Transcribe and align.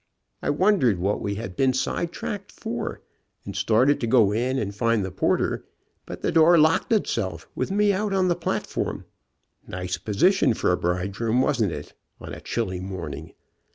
I 0.41 0.49
wondered 0.49 0.97
what 0.97 1.21
we 1.21 1.35
had 1.35 1.55
been 1.55 1.73
side 1.73 2.11
tracked 2.11 2.51
for, 2.51 3.01
and 3.45 3.55
started 3.55 4.01
to 4.01 4.07
go 4.07 4.31
in 4.31 4.57
and 4.57 4.73
find 4.73 5.05
the 5.05 5.11
porter, 5.11 5.63
but 6.07 6.23
the 6.23 6.31
door 6.31 6.57
locked 6.57 6.91
itself 6.91 7.47
with 7.53 7.69
me 7.69 7.93
out 7.93 8.11
on 8.11 8.27
the 8.27 8.35
platform. 8.35 9.05
Nice 9.67 9.99
position 9.99 10.55
for 10.55 10.71
a 10.71 10.75
bridegroom, 10.77 11.39
wasn't 11.39 11.71
it, 11.71 11.93
on 12.19 12.33
a 12.33 12.41
chilly 12.41 12.79
morning? 12.79 13.33